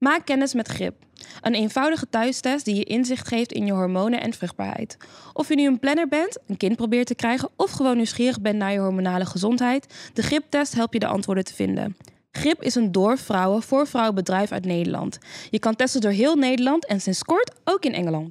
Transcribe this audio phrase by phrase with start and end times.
[0.00, 0.94] Maak kennis met GRIP.
[1.40, 4.96] Een eenvoudige thuistest die je inzicht geeft in je hormonen en vruchtbaarheid.
[5.32, 8.56] Of je nu een planner bent, een kind probeert te krijgen of gewoon nieuwsgierig bent
[8.56, 11.96] naar je hormonale gezondheid, de GRIP-test helpt je de antwoorden te vinden.
[12.30, 15.18] GRIP is een door vrouwen voor vrouwen bedrijf uit Nederland.
[15.50, 18.30] Je kan testen door heel Nederland en sinds kort ook in Engeland.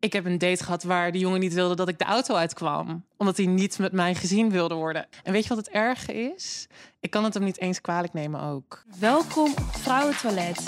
[0.00, 3.04] Ik heb een date gehad waar de jongen niet wilde dat ik de auto uitkwam.
[3.16, 5.06] Omdat hij niet met mij gezien wilde worden.
[5.22, 6.66] En weet je wat het erge is?
[7.00, 8.84] Ik kan het hem niet eens kwalijk nemen ook.
[8.98, 10.64] Welkom op Vrouwentoilet.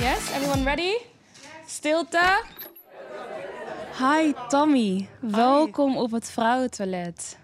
[0.00, 0.92] Yes, everyone ready?
[1.66, 2.42] Stilte.
[3.98, 7.38] Hi Tammy, welkom op het vrouwentoilet.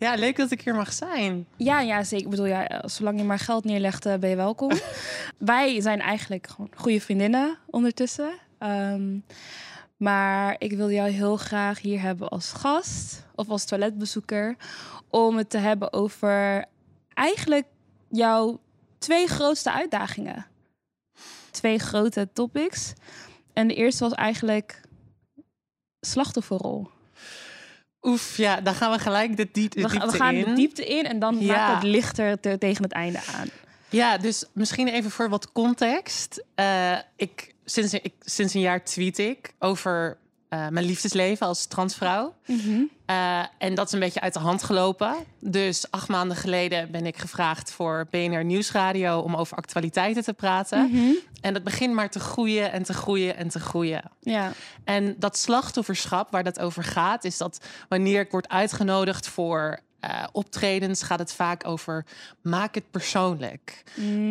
[0.00, 1.46] Ja, leuk dat ik hier mag zijn.
[1.56, 2.24] Ja, ja, zeker.
[2.24, 4.70] Ik bedoel, ja, zolang je maar geld neerlegt, eh, ben je welkom.
[5.38, 8.32] Wij zijn eigenlijk gewoon goede vriendinnen ondertussen.
[8.58, 9.18] Ehm,
[9.96, 14.56] maar ik wil jou heel graag hier hebben als gast of als toiletbezoeker.
[15.10, 16.64] Om het te hebben over
[17.14, 17.66] eigenlijk
[18.08, 18.60] jouw
[18.98, 20.46] twee grootste uitdagingen.
[21.50, 22.92] Twee grote topics.
[23.52, 24.80] En de eerste was eigenlijk
[26.00, 26.90] slachtofferrol.
[28.02, 30.44] Oef, ja, dan gaan we gelijk de, diep, de we, diepte we gaan in.
[30.44, 31.56] de diepte in en dan Ja.
[31.56, 33.48] maakt het lichter te- tegen het einde aan.
[33.88, 36.44] Ja, dus misschien even voor wat context.
[36.54, 40.18] Eh, ik, sinds, ik, sinds een jaar tweet ik over
[40.50, 42.34] eh, mijn liefdesleven als transvrouw.
[43.06, 45.14] Eh, en dat is een beetje uit de hand gelopen.
[45.40, 50.90] Dus acht maanden geleden ben ik gevraagd voor BNR Nieuwsradio om over actualiteiten te praten.
[51.40, 54.02] En dat begint maar te groeien en te groeien en te groeien.
[54.20, 54.52] Ja,
[54.84, 60.24] En dat slachtofferschap waar dat over gaat, is dat wanneer ik word uitgenodigd voor eh,
[60.32, 62.04] optredens, gaat het vaak over
[62.42, 63.82] maak het persoonlijk.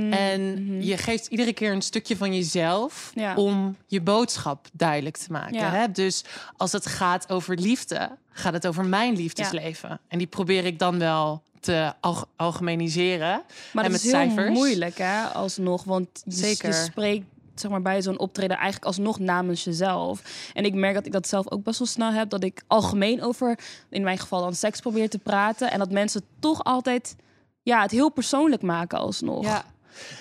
[0.09, 3.35] En je geeft iedere keer een stukje van jezelf Ja.
[3.35, 5.53] om je boodschap duidelijk te maken.
[5.55, 5.71] Ja.
[5.71, 5.91] Hè?
[5.91, 6.23] Dus
[6.57, 9.99] als het gaat over liefde, gaat het over mijn liefdesleven.
[10.07, 13.41] En die probeer ik dan wel te alg- algemeniseren.
[13.73, 14.49] maar en dat met is heel cijfers.
[14.49, 15.83] moeilijk hè, alsnog.
[15.83, 16.67] Want je, Zeker.
[16.69, 17.25] je spreekt
[17.59, 20.21] zeg maar, bij zo'n optreden eigenlijk alsnog namens jezelf.
[20.53, 22.29] En ik merk dat ik dat zelf ook best wel snel heb.
[22.29, 23.59] Dat ik algemeen over,
[23.89, 25.71] in mijn geval dan seks probeer te praten.
[25.71, 27.15] En dat mensen toch altijd
[27.63, 29.43] ja, het heel persoonlijk maken alsnog.
[29.43, 29.65] Ja.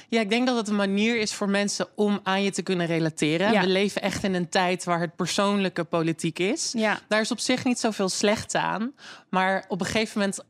[0.08, 2.86] Ja, ik denk dat het een manier is voor mensen om aan je te kunnen
[2.86, 3.52] relateren.
[3.52, 3.60] Ja.
[3.60, 6.72] We leven echt in een tijd waar het persoonlijke politiek is.
[6.76, 7.00] Ja.
[7.08, 8.92] Daar is op zich niet zoveel slecht aan.
[9.28, 10.40] Maar op een gegeven moment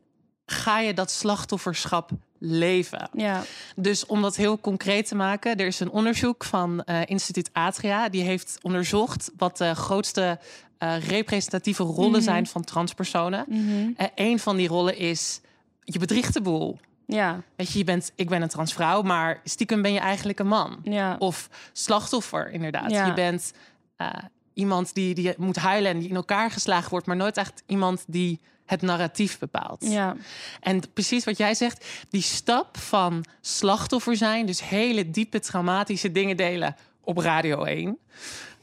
[0.47, 3.10] ga je dat slachtofferschap leven.
[3.12, 3.43] Ja.
[3.76, 8.09] Dus om dat heel concreet te maken, er is een onderzoek van eh, instituut Atria.
[8.09, 10.38] Die heeft onderzocht wat de grootste
[10.78, 13.44] eh, representatieve rollen zijn van transpersonen.
[13.48, 13.91] Mhm.
[13.97, 15.41] En een van die rollen is
[15.84, 16.78] je bedriegt de boel.
[17.06, 17.43] Ja.
[17.56, 20.78] Weet je, je bent, ik ben een transvrouw, maar stiekem ben je eigenlijk een man.
[20.82, 21.16] Ja.
[21.19, 22.91] Of slachtoffer, inderdaad.
[22.91, 23.06] Ja.
[23.06, 23.53] Je bent
[23.97, 24.09] eh,
[24.54, 28.04] iemand die, die moet huilen en die in elkaar geslagen wordt, maar nooit echt iemand
[28.06, 29.90] die het narratief bepaalt.
[29.90, 30.16] Ja.
[30.60, 36.36] En precies wat jij zegt, die stap van slachtoffer zijn, dus hele diepe traumatische dingen
[36.36, 37.98] delen op Radio 1,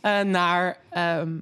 [0.01, 1.37] eh, naar ehm,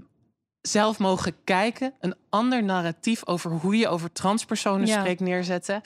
[0.62, 5.00] zelf mogen kijken, een ander narratief over hoe je over transpersonen Ja.
[5.00, 5.82] spreekt neerzetten.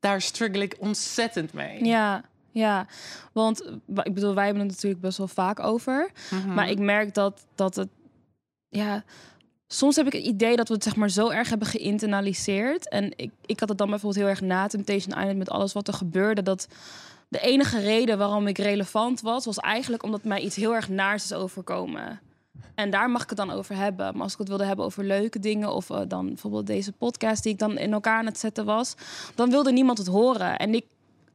[0.00, 1.84] Daar struggle ik ontzettend mee.
[1.84, 2.86] Ja, ja.
[3.32, 3.62] Want
[4.02, 6.10] ik bedoel, wij hebben het natuurlijk best wel vaak over.
[6.30, 6.54] Mhm.
[6.54, 7.88] Maar ik merk dat, dat het.
[8.68, 9.04] Ja.
[9.74, 12.88] Soms heb ik het idee dat we het zeg maar zo erg hebben geïnternaliseerd.
[12.88, 15.88] En ik, ik had het dan bijvoorbeeld heel erg na Temptation Island met alles wat
[15.88, 16.42] er gebeurde.
[16.42, 16.68] Dat
[17.28, 21.24] de enige reden waarom ik relevant was, was eigenlijk omdat mij iets heel erg naars
[21.24, 22.20] is overkomen.
[22.74, 24.12] En daar mag ik het dan over hebben.
[24.12, 27.42] Maar als ik het wilde hebben over leuke dingen, of eh, dan bijvoorbeeld deze podcast
[27.42, 28.94] die ik dan in elkaar aan het zetten was,
[29.34, 30.58] dan wilde niemand het horen.
[30.58, 30.84] En ik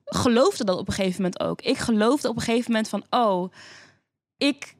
[0.06, 1.61] geloofde dat op een gegeven moment ook.
[1.61, 3.51] Ik geloofde op een gegeven moment van, oh,
[4.38, 4.75] ik,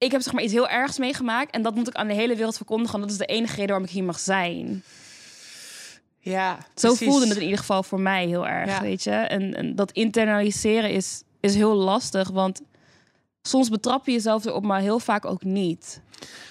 [0.00, 2.34] ik heb zeg maar iets heel ergs meegemaakt en dat moet ik aan de hele
[2.36, 2.94] wereld verkondigen.
[2.94, 4.82] En dat is de enige reden waarom ik hier mag zijn.
[6.18, 8.80] ja, Zo voelde het in ieder geval voor mij heel erg, Ja.
[8.80, 9.10] weet je.
[9.10, 12.60] En, en dat internaliseren is, is heel lastig, want
[13.42, 16.00] soms betrap je jezelf erop, maar heel vaak ook niet.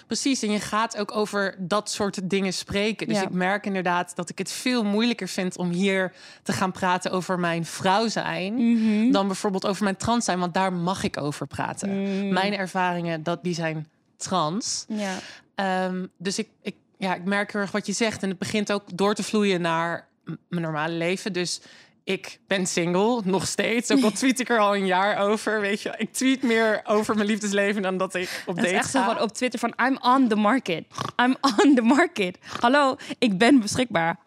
[0.08, 3.08] Precies, en je gaat ook over dat soort dingen spreken.
[3.08, 3.24] Dus Ja.
[3.24, 6.14] ik merk inderdaad dat ik het veel moeilijker vind om hier
[6.44, 8.54] te gaan praten over mijn vrouw zijn.
[8.54, 9.12] Mhm.
[9.12, 11.90] Dan bijvoorbeeld over mijn trans zijn, want daar mag ik over praten.
[11.90, 12.34] Mm.
[12.34, 13.88] Mijn ervaringen, dat, die zijn
[14.18, 14.86] trans.
[14.88, 15.18] Ja.
[15.56, 18.24] Ehm, dus ik, ik, ja, ik merk heel erg wat je zegt.
[18.24, 20.08] En het begint ook door te vloeien naar
[20.50, 21.34] mijn normale leven.
[21.34, 21.62] Dus
[22.10, 23.92] ik ben single, nog steeds.
[23.92, 25.94] Ook al tweet ik er al een jaar over, weet je.
[25.98, 29.04] Ik tweet meer over mijn liefdesleven dan dat ik op Het is date echt zo
[29.04, 30.84] van op Twitter van I'm on the market.
[31.24, 32.38] I'm on the market.
[32.60, 34.20] Hallo, ik ben beschikbaar.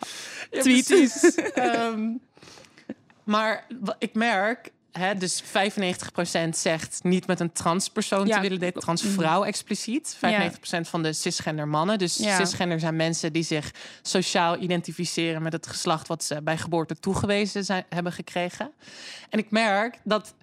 [0.50, 0.86] Ja, Tweet.
[0.86, 1.34] precies.
[1.54, 2.08] Ehm,
[3.24, 8.34] maar wat ik merk, Hè, dus 95% zegt niet met een transpersoon Ja.
[8.34, 8.80] te willen daten.
[8.80, 10.16] Transvrouw expliciet.
[10.18, 11.98] 95% van de cisgender mannen.
[11.98, 12.36] Dus Ja.
[12.36, 13.70] cisgender zijn mensen die zich
[14.02, 18.70] sociaal identificeren met het geslacht wat ze bij geboorte toegewezen zijn, hebben gekregen.
[19.30, 20.34] En ik merk dat.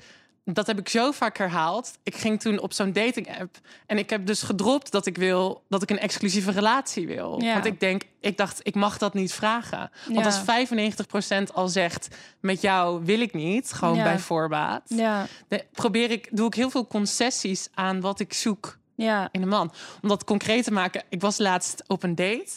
[0.53, 1.91] Dat heb ik zo vaak herhaald.
[2.03, 5.63] Ik ging toen op zo'n dating app en ik heb dus gedropt dat ik wil
[5.69, 7.41] dat ik een exclusieve relatie wil.
[7.41, 7.53] Ja.
[7.53, 9.91] Want ik denk, ik dacht, ik mag dat niet vragen.
[10.07, 10.25] Want Ja.
[10.25, 12.07] als 95% al zegt,
[12.39, 14.03] met jou wil ik niet, gewoon Ja.
[14.03, 18.77] bij voorbaat, Ja, dan probeer ik, doe ik heel veel concessies aan wat ik zoek
[18.95, 19.71] ja, in een man.
[20.01, 22.51] Om dat concreet te maken, ik was laatst op een date.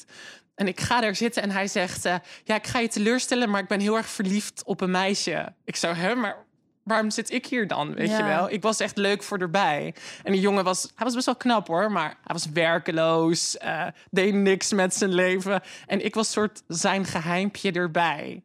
[0.55, 3.61] En ik ga daar zitten en hij zegt: eh, Ja, ik ga je teleurstellen, maar
[3.61, 5.53] ik ben heel erg verliefd op een meisje.
[5.65, 6.37] Ik zou, hè, maar
[6.82, 7.94] waarom zit ik hier dan?
[7.94, 8.17] Weet Ja.
[8.19, 8.50] je wel?
[8.50, 9.94] Ik was echt leuk voor erbij.
[10.23, 13.87] En die jongen was, hij was best wel knap hoor, maar hij was werkeloos, eh,
[14.11, 15.62] deed niks met zijn leven.
[15.87, 18.43] En ik was soort zijn geheimpje erbij.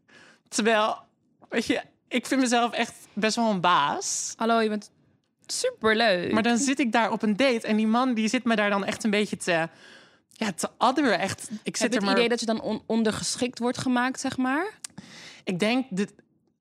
[0.49, 0.97] Terwijl,
[1.49, 4.33] weet je, ik vind mezelf echt best wel een baas.
[4.35, 4.91] hallo, je bent
[5.45, 6.31] superleuk.
[6.31, 8.69] Maar dan zit ik daar op een date en die man die zit me daar
[8.69, 9.67] dan echt een beetje te,
[10.31, 11.19] ja, te adderen.
[11.19, 12.13] Echt, ik heb zit je er het maar.
[12.15, 14.65] idee dat je dan on- ondergeschikt wordt gemaakt, zeg maar?
[15.43, 16.13] Ik denk dit,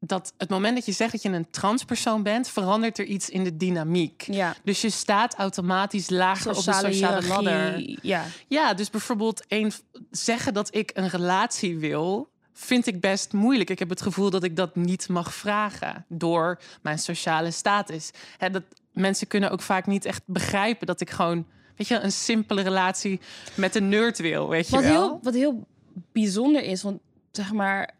[0.06, 3.44] dat het moment dat je zegt dat je een transpersoon bent, verandert er iets in
[3.44, 4.24] de dynamiek.
[4.30, 4.54] Ja.
[4.64, 7.98] Dus je staat automatisch lager Sociale, op de sociale hiërarchie, ladder.
[8.02, 8.24] Ja.
[8.46, 9.72] Ja, dus bijvoorbeeld een,
[10.10, 13.70] zeggen dat ik een relatie wil, vind ik best moeilijk.
[13.70, 18.10] Ik heb het gevoel dat ik dat niet mag vragen door mijn sociale status.
[18.52, 18.62] Dat,
[18.92, 23.20] mensen kunnen ook vaak niet echt begrijpen dat ik gewoon, weet je, een simpele relatie
[23.54, 24.92] met een nerd wil, weet je Wat wel?
[24.92, 25.66] heel, wat heel
[26.12, 27.00] bijzonder is, want
[27.30, 27.94] zeg maar.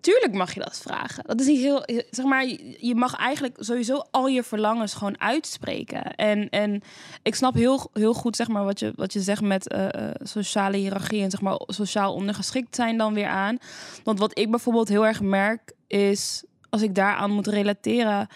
[0.00, 1.24] Tuurlijk mag je dat vragen.
[1.26, 1.82] Dat is niet heel.
[2.10, 2.46] Zeg maar,
[2.78, 6.14] je mag eigenlijk sowieso al je verlangens gewoon uitspreken.
[6.14, 6.82] En, en
[7.22, 10.14] ik snap heel, heel goed, zeg maar, wat je, wat je zegt met eh, eh,
[10.22, 13.58] sociale hiërarchie en zeg maar sociaal ondergeschikt zijn dan weer aan.
[14.04, 18.28] Want wat ik bijvoorbeeld heel erg merk is, als ik daaraan moet relateren,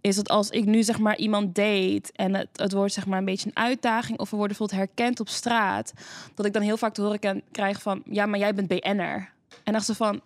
[0.00, 3.18] is dat als ik nu zeg maar iemand date en het, het wordt zeg maar
[3.18, 5.92] een beetje een uitdaging of we worden bijvoorbeeld herkend op straat,
[6.34, 9.32] dat ik dan heel vaak te horen krijg van ja, maar jij bent BN'er.
[9.64, 10.20] En dan ze van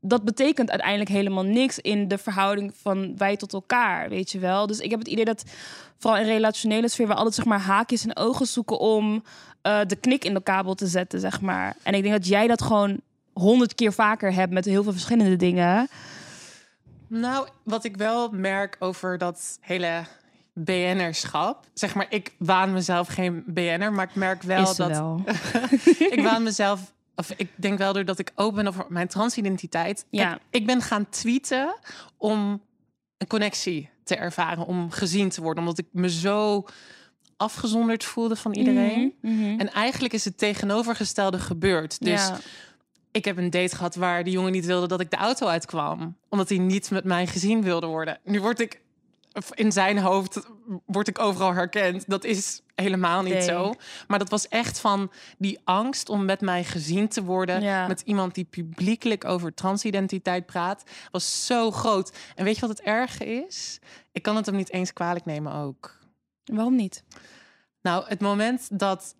[0.00, 4.66] dat betekent uiteindelijk helemaal niks in de verhouding van wij tot elkaar, weet je wel.
[4.66, 5.44] Dus ik heb het idee dat
[5.98, 9.24] vooral in relationele sfeer we altijd zeg maar haakjes en ogen zoeken om
[9.62, 11.76] eh, de knik in de kabel te zetten, zeg maar.
[11.82, 13.00] En ik denk dat jij dat gewoon
[13.32, 15.88] honderd keer vaker hebt met heel veel verschillende dingen.
[17.06, 20.04] Nou, wat ik wel merk over dat hele
[20.52, 21.66] BN'erschap.
[21.74, 24.88] Zeg maar, ik waan mezelf geen BN'er, maar ik merk wel dat.
[24.88, 25.22] wel.
[26.10, 26.92] ik waan mezelf.
[27.14, 30.06] Of ik denk wel doordat ik open ben over mijn transidentiteit.
[30.10, 30.38] Ja.
[30.50, 31.74] Ik ben gaan tweeten
[32.16, 32.62] om
[33.16, 36.64] een connectie te ervaren, om gezien te worden, omdat ik me zo
[37.36, 39.14] afgezonderd voelde van iedereen.
[39.20, 39.60] Mhm, mhm.
[39.60, 42.04] En eigenlijk is het tegenovergestelde gebeurd.
[42.04, 42.38] Dus ja.
[43.10, 46.16] ik heb een date gehad waar die jongen niet wilde dat ik de auto uitkwam.
[46.28, 48.18] Omdat hij niet met mij gezien wilde worden.
[48.24, 48.80] Nu word ik
[49.54, 50.40] in zijn hoofd
[50.86, 52.04] word ik overal herkend.
[52.06, 53.42] Dat is helemaal niet Nee.
[53.42, 53.74] zo.
[54.08, 57.62] Maar dat was echt van die angst om met mij gezien te worden.
[57.62, 57.86] Ja.
[57.86, 60.84] Met iemand die publiekelijk over transidentiteit praat.
[61.10, 62.12] Was zo groot.
[62.34, 63.78] En weet je wat het erge is?
[64.12, 65.98] Ik kan het hem niet eens kwalijk nemen ook.
[66.44, 67.04] Waarom niet?
[67.82, 69.14] Nou, het moment dat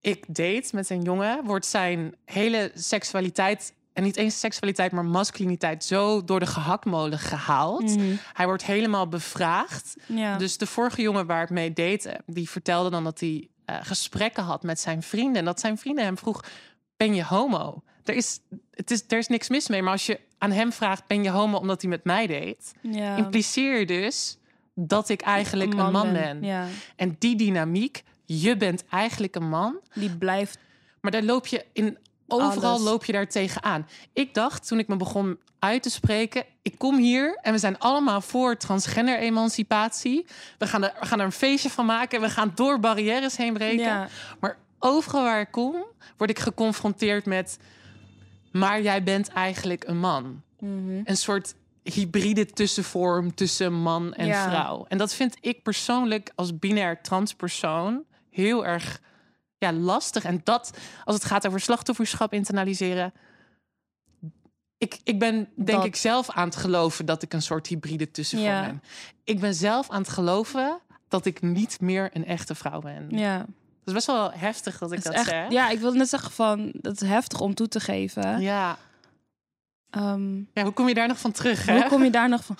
[0.00, 5.84] ik date met een jongen, wordt zijn hele seksualiteit, en niet eens seksualiteit, maar masculiniteit,
[5.84, 7.96] zo door de gehaktmolen gehaald.
[7.96, 8.14] Mhm.
[8.32, 9.96] Hij wordt helemaal bevraagd.
[10.06, 10.36] Ja.
[10.36, 14.42] Dus de vorige jongen waar ik mee date, die vertelde dan dat hij eh, gesprekken
[14.42, 15.36] had met zijn vrienden.
[15.36, 16.44] En dat zijn vrienden hem vroeg,
[16.96, 17.82] ben je homo?
[18.04, 21.06] Er is, het is, er is niks mis mee, maar als je aan hem vraagt,
[21.06, 23.16] ben je homo omdat hij met mij ja.
[23.16, 24.38] impliceer je dus
[24.74, 26.42] dat ik eigenlijk een man, ben.
[26.42, 26.66] Ja.
[26.96, 30.58] En die dynamiek, je bent eigenlijk een man, Die blijft.
[31.00, 31.98] maar daar loop je in
[32.30, 32.82] overal Alles.
[32.84, 33.86] loop je daar tegenaan.
[34.12, 37.78] Ik dacht toen ik me begon uit te spreken, ik kom hier en we zijn
[37.78, 40.26] allemaal voor transgender emancipatie.
[40.58, 43.52] We gaan er, we gaan er een feestje van maken, we gaan door barrières heen
[43.54, 43.84] breken.
[43.84, 44.08] Ja.
[44.40, 45.84] Maar overal waar ik kom,
[46.16, 47.58] word ik geconfronteerd met,
[48.52, 50.42] maar jij bent eigenlijk een man.
[50.58, 51.00] Mhm.
[51.04, 54.48] Een soort hybride tussenvorm tussen man en Ja.
[54.50, 54.84] vrouw.
[54.88, 59.00] En dat vind ik persoonlijk als binair transpersoon heel erg
[59.60, 60.24] ja, lastig.
[60.24, 63.12] En dat, als het gaat over slachtofferschap internaliseren.
[64.78, 68.10] Ik, ik ben denk Dat- ik zelf aan het geloven dat ik een soort hybride
[68.10, 68.64] tussenvorm Ja.
[68.66, 68.82] ben.
[69.24, 73.06] Ik ben zelf aan het geloven dat ik niet meer een echte vrouw ben.
[73.10, 73.38] Ja.
[73.38, 73.46] Dat
[73.84, 75.50] is best wel heftig dat ik dat echt, zeg.
[75.50, 78.40] ja, ik wilde net zeggen van, dat is heftig om toe te geven.
[78.40, 78.78] Ja.
[79.90, 81.66] Ehm, ja, hoe kom je daar nog van terug?
[81.66, 81.74] Hè?
[81.80, 82.56] hoe kom je daar nog van?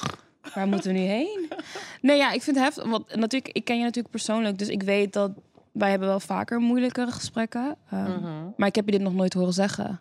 [0.54, 1.48] Waar moeten we nu heen?
[2.00, 2.84] Nee, ja, ik vind het heftig.
[2.90, 5.30] Want natuurlijk, ik ken je natuurlijk persoonlijk, dus ik weet dat
[5.72, 7.76] wij hebben wel vaker moeilijkere gesprekken.
[7.94, 8.44] Um, Mhm.
[8.56, 9.98] Maar ik heb je dit nog nooit horen zeggen.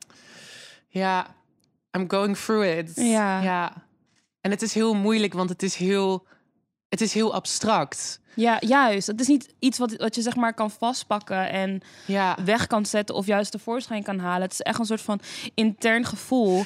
[0.88, 1.28] Ja,
[1.98, 2.92] I'm going through it.
[2.96, 3.42] Ja.
[3.42, 3.74] ja.
[4.42, 6.28] En het is heel moeilijk, want het is heel,
[6.90, 8.20] het is heel abstract.
[8.36, 9.08] Ja, juist.
[9.08, 12.38] Het is niet iets wat, wat je zeg maar kan vastpakken en Ja.
[12.46, 14.42] weg kan zetten of juist tevoorschijn kan halen.
[14.42, 15.20] Het is echt een soort van
[15.54, 16.64] intern gevoel.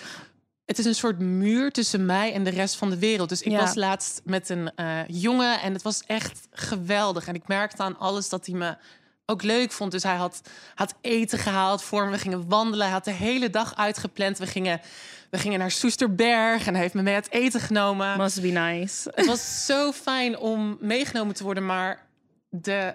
[0.65, 3.29] Het is een soort muur tussen mij en de rest van de wereld.
[3.29, 3.59] Dus ik Ja.
[3.59, 7.27] was laatst met een eh, jongen en het was echt geweldig.
[7.27, 8.77] En ik merkte aan alles dat hij me
[9.25, 9.91] ook leuk vond.
[9.91, 10.41] Dus hij had,
[10.75, 12.11] had eten gehaald voor me.
[12.11, 12.85] We gingen wandelen.
[12.85, 14.37] Hij had de hele dag uitgepland.
[14.37, 14.81] We gingen,
[15.29, 18.17] we gingen naar Soesterberg en hij heeft me mee uit eten genomen.
[18.17, 19.11] Must be nice.
[19.15, 22.05] Het was zo fijn om meegenomen te worden, maar
[22.49, 22.93] de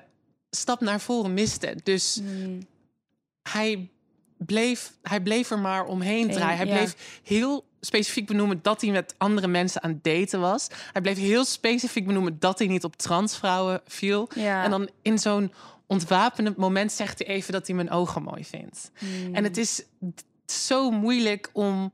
[0.50, 1.76] stap naar voren miste.
[1.82, 2.66] Dus Mm.
[3.42, 3.88] hij
[4.38, 6.56] bleef, hij bleef er maar omheen Heen, draaien.
[6.56, 6.74] Hij ja.
[6.74, 10.66] bleef heel specifiek benoemen dat hij met andere mensen aan het daten was.
[10.92, 14.28] Hij bleef heel specifiek benoemen dat hij niet op transvrouwen viel.
[14.34, 14.64] Ja.
[14.64, 15.52] En dan in zo'n
[15.86, 18.90] ontwapenend moment zegt hij even dat hij mijn ogen mooi vindt.
[18.98, 19.34] Mm.
[19.34, 19.82] En het is
[20.46, 21.92] zo moeilijk om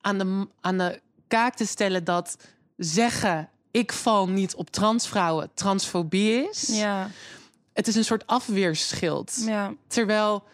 [0.00, 2.36] aan de, aan de kaak te stellen dat
[2.76, 6.68] zeggen ik val niet op transvrouwen transfobie is.
[6.72, 7.10] Ja,
[7.72, 9.42] Het is een soort afweerschild.
[9.46, 9.74] ja.
[9.86, 10.44] Terwijl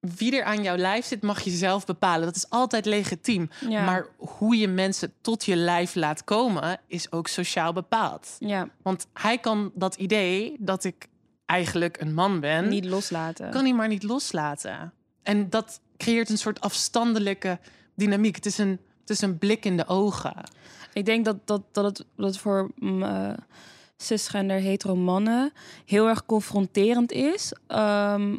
[0.00, 2.26] wie er aan jouw lijf zit, mag je zelf bepalen.
[2.26, 3.50] Dat is altijd legitiem.
[3.68, 3.84] Ja.
[3.84, 8.36] Maar hoe je mensen tot je lijf laat komen, is ook sociaal bepaald.
[8.38, 8.68] ja.
[8.82, 11.08] Want hij kan dat idee dat ik
[11.46, 13.50] eigenlijk een man ben, Niet loslaten.
[13.50, 14.92] kan hij maar niet loslaten.
[15.22, 17.58] En dat creëert een soort afstandelijke
[17.94, 18.34] dynamiek.
[18.36, 20.34] Het is een, het is een blik in de ogen.
[20.92, 23.30] Ik denk dat, dat, dat, het, dat voor eh,
[23.96, 25.52] cisgender hetero mannen
[25.86, 27.52] heel erg confronterend is.
[27.66, 28.36] Ehm,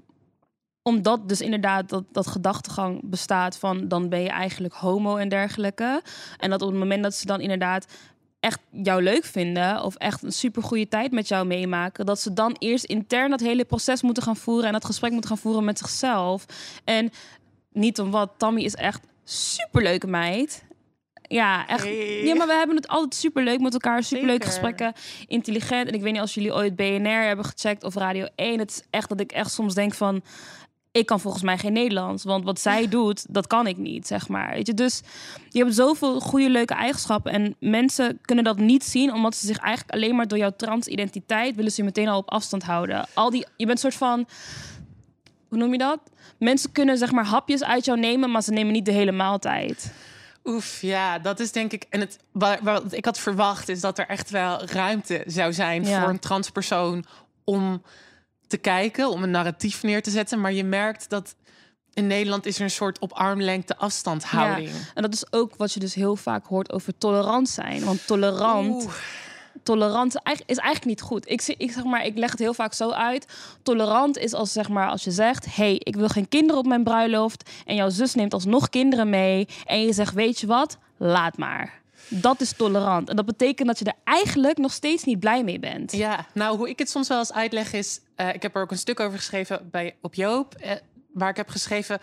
[0.88, 6.02] omdat dus inderdaad dat, dat gedachtegang bestaat van dan ben je eigenlijk homo en dergelijke.
[6.38, 7.86] En dat op het moment dat ze dan inderdaad
[8.40, 12.34] echt jou leuk vinden of echt een super goede tijd met jou meemaken, dat ze
[12.34, 15.64] dan eerst intern dat hele proces moeten gaan voeren en dat gesprek moeten gaan voeren
[15.64, 16.46] met zichzelf.
[16.84, 17.12] En
[17.72, 20.66] niet om wat, Tammy is echt superleuke meid.
[21.28, 21.84] Ja, echt.
[21.84, 22.24] Hey.
[22.26, 24.04] Ja, maar we hebben het altijd super leuk met elkaar.
[24.04, 24.94] Superleuke gesprekken.
[25.26, 25.88] Intelligent.
[25.88, 28.60] En ik weet niet als jullie ooit BNR hebben gecheckt of Radio 1.
[28.60, 30.22] Het is echt dat ik echt soms denk van.
[30.98, 32.24] Ik kan volgens mij geen Nederlands.
[32.24, 34.52] Want wat zij doet, dat kan ik niet, zeg maar.
[34.54, 34.74] Weet je?
[34.74, 35.02] Dus
[35.50, 37.32] je hebt zoveel goede, leuke eigenschappen.
[37.32, 41.56] En mensen kunnen dat niet zien, omdat ze zich eigenlijk alleen maar door jouw transidentiteit
[41.56, 43.08] willen ze je meteen al op afstand houden.
[43.14, 44.26] Al die, je bent een soort van.
[45.48, 46.00] Hoe noem je dat?
[46.40, 49.92] Mensen kunnen zeg maar hapjes uit jou nemen, maar ze nemen niet de hele maaltijd.
[50.44, 51.86] Oef, ja, dat is denk ik.
[51.90, 55.86] En het, wa- wat ik had verwacht is dat er echt wel ruimte zou zijn
[55.86, 56.00] Ja.
[56.00, 57.06] voor een transpersoon
[57.44, 57.82] om
[58.48, 60.42] te kijken, om een narratief neer te zetten.
[60.42, 61.36] Maar je merkt dat
[61.94, 64.70] in Nederland is er een soort op armlengte afstandhouding.
[64.94, 67.84] En dat is ook wat je dus heel vaak hoort over tolerant zijn.
[67.84, 68.94] Want tolerant, Oeh.
[69.64, 71.30] tolerant is eigenlijk- niet goed.
[71.30, 73.26] Ik, ik, zeg maar, ik leg het heel vaak zo uit.
[73.64, 75.56] Tolerant is als, zeg maar, als je zegt...
[75.56, 77.50] hey, ik wil geen kinderen op mijn bruiloft...
[77.66, 79.48] en jouw zus neemt alsnog kinderen mee...
[79.66, 80.78] en je zegt, weet je wat?
[80.98, 81.82] Laat maar.
[82.08, 83.10] Dat is tolerant.
[83.10, 85.92] En dat betekent dat je er eigenlijk nog steeds niet blij mee bent.
[85.92, 88.00] Ja, nou, hoe ik het soms wel eens uitleg is...
[88.16, 90.56] eh, ik heb er ook een stuk over geschreven bij, op Joop...
[90.56, 90.72] eh,
[91.14, 92.00] waar ik heb geschreven...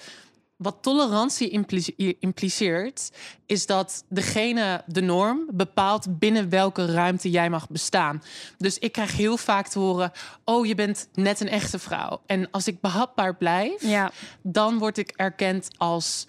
[0.56, 3.10] Wat tolerantie impli- impliceert,
[3.46, 8.22] is dat degene, de norm, bepaalt binnen welke ruimte jij mag bestaan.
[8.58, 10.12] Dus ik krijg heel vaak te horen:
[10.44, 12.20] Oh, je bent net een echte vrouw.
[12.26, 14.10] En als ik behapbaar blijf, Ja,
[14.42, 16.26] dan word ik erkend als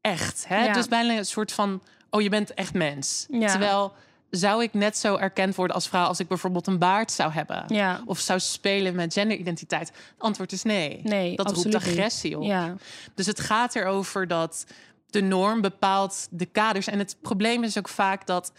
[0.00, 0.44] echt.
[0.48, 0.64] Hè?
[0.64, 0.72] Ja.
[0.72, 3.26] Dus bijna een soort van: Oh, je bent echt mens.
[3.30, 3.46] Ja.
[3.50, 3.92] Terwijl
[4.30, 7.64] zou ik net zo erkend worden als vrouw als ik bijvoorbeeld een baard zou hebben?
[7.68, 9.88] ja, Of zou spelen met genderidentiteit?
[9.88, 11.00] Het antwoord is nee.
[11.02, 12.44] Nee, dat roept absoluut agressie op.
[12.44, 12.74] ja.
[13.14, 14.66] Dus het gaat erover dat
[15.10, 16.86] de norm bepaalt de kaders.
[16.86, 18.52] En het probleem is ook vaak dat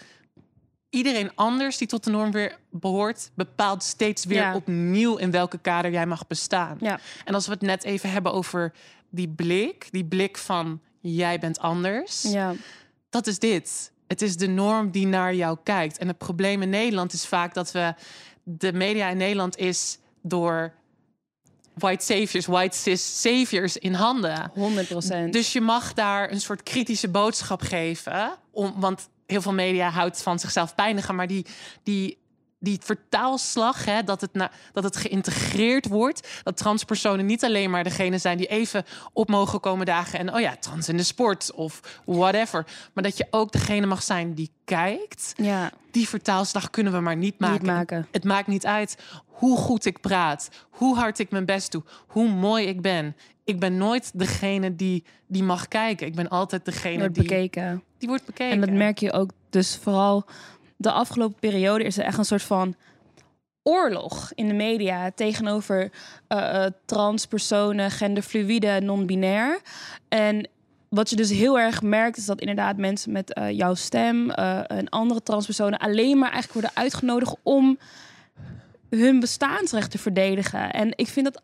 [0.89, 4.55] iedereen anders die tot de norm weer behoort, bepaalt steeds weer Ja.
[4.55, 6.77] opnieuw in welke kader jij mag bestaan.
[6.79, 6.99] ja.
[7.25, 8.73] En als we het net even hebben over
[9.09, 12.53] die blik, die blik van jij bent anders, ja.
[13.09, 13.91] Dat is dit.
[14.07, 15.97] Het is de norm die naar jou kijkt.
[15.97, 17.93] En het probleem in Nederland is vaak dat we
[18.43, 20.73] de media in Nederland is door
[21.73, 24.51] white saviors, white cis saviors in handen.
[24.53, 25.33] 100 procent.
[25.33, 28.35] Dus je mag daar een soort kritische boodschap geven.
[28.51, 31.15] Om, want heel veel media houdt van zichzelf pijnigen.
[31.15, 31.45] Maar die,
[31.83, 32.17] die,
[32.59, 36.27] die vertaalslag, hè, dat, het na, dat het geïntegreerd wordt.
[36.43, 38.83] Dat transpersonen niet alleen maar degene zijn die even
[39.13, 40.19] op mogen komen dagen.
[40.19, 42.65] En oh ja, trans in de sport of whatever.
[42.93, 45.33] Maar dat je ook degene mag zijn die kijkt.
[45.35, 47.57] ja, Die vertaalslag kunnen we maar niet maken.
[47.57, 48.07] niet maken.
[48.11, 52.29] Het maakt niet uit hoe goed ik praat, hoe hard ik mijn best doe, hoe
[52.29, 53.15] mooi ik ben.
[53.43, 56.07] Ik ben nooit degene die, die mag kijken.
[56.07, 57.83] Ik ben altijd degene Wordt die, bekeken.
[57.97, 58.51] die wordt bekeken.
[58.51, 60.25] En dat merk je ook dus vooral
[60.77, 62.75] de afgelopen periode is er echt een soort van
[63.63, 65.91] oorlog in de media tegenover
[66.27, 69.59] eh, eh, transpersonen, genderfluïde, non-binair.
[70.07, 70.49] En
[70.89, 74.71] wat je dus heel erg merkt, is dat inderdaad mensen met eh, jouw stem uh,
[74.71, 77.77] en andere transpersonen alleen maar eigenlijk worden uitgenodigd om
[78.89, 80.71] hun bestaansrecht te verdedigen.
[80.71, 81.41] En ik vind dat.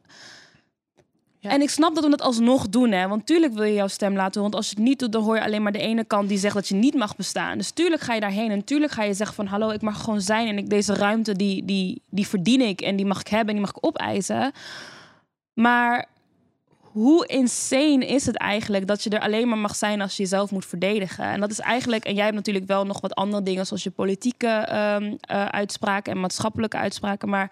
[1.52, 3.08] En ik snap dat we het alsnog doen, hè?
[3.08, 4.42] Want tuurlijk wil je jouw stem laten horen.
[4.42, 6.38] Want als je het niet doet, dan hoor je alleen maar de ene kant die
[6.38, 7.58] zegt dat je niet mag bestaan.
[7.58, 10.22] Dus tuurlijk ga je daarheen en tuurlijk ga je zeggen van hallo, ik mag gewoon
[10.22, 13.48] zijn en ik, deze ruimte die, die, die verdien ik en die mag ik hebben
[13.48, 14.52] en die mag ik opeisen.
[15.54, 16.08] Maar
[16.80, 20.52] hoe insane is het eigenlijk dat je er alleen maar mag zijn als je jezelf
[20.52, 21.26] moet verdedigen?
[21.26, 23.92] En dat is eigenlijk, en jij hebt natuurlijk wel nog wat andere dingen, zoals je
[23.92, 27.30] politieke um, uh, uitspraken en maatschappelijke uitspraken.
[27.30, 27.52] Maar